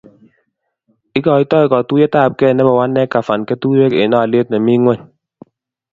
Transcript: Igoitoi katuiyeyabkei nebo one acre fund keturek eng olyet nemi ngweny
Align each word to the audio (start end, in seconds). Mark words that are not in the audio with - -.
Igoitoi 1.17 1.67
katuiyeyabkei 1.71 2.53
nebo 2.55 2.71
one 2.83 2.99
acre 3.03 3.21
fund 3.27 3.43
keturek 3.47 3.93
eng 4.01 4.15
olyet 4.21 4.47
nemi 4.49 4.73
ngweny 4.81 5.01